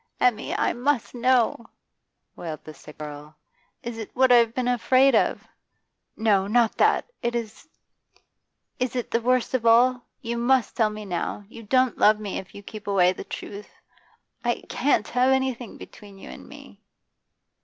[0.19, 1.67] 'Emmy, I must know,'
[2.35, 3.35] wailed the sick girl.
[3.83, 5.47] 'Is it what I've been afraid of?
[6.17, 7.05] No, not that!
[7.21, 7.67] Is
[8.79, 10.01] it the worst of all?
[10.19, 11.43] You must tell me now.
[11.49, 13.69] You don't love me if you keep away the truth.
[14.43, 16.79] I can't have anything between you and me.